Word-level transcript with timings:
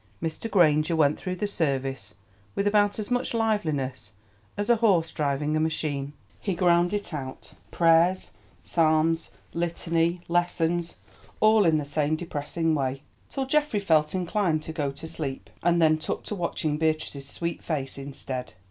Mr. 0.19 0.49
Granger 0.49 0.95
went 0.95 1.19
through 1.19 1.35
the 1.35 1.45
service 1.45 2.15
with 2.55 2.65
about 2.65 2.97
as 2.97 3.11
much 3.11 3.35
liveliness 3.35 4.13
as 4.57 4.67
a 4.67 4.77
horse 4.77 5.11
driving 5.11 5.55
a 5.55 5.59
machine. 5.59 6.13
He 6.39 6.55
ground 6.55 6.91
it 6.91 7.13
out, 7.13 7.53
prayers, 7.69 8.31
psalms, 8.63 9.29
litany, 9.53 10.21
lessons, 10.27 10.95
all 11.39 11.65
in 11.65 11.77
the 11.77 11.85
same 11.85 12.15
depressing 12.15 12.73
way, 12.73 13.03
till 13.29 13.45
Geoffrey 13.45 13.79
felt 13.79 14.15
inclined 14.15 14.63
to 14.63 14.73
go 14.73 14.91
to 14.91 15.07
sleep, 15.07 15.51
and 15.61 15.79
then 15.79 15.99
took 15.99 16.23
to 16.23 16.33
watching 16.33 16.77
Beatrice's 16.79 17.29
sweet 17.29 17.63
face 17.63 17.95
instead. 17.99 18.53